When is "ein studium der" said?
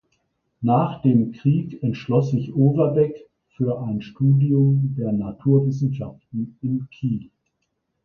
3.83-5.11